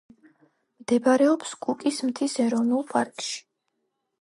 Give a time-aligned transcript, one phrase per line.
[0.83, 3.37] მდებარეობს კუკის მთის ეროვნულ პარკში.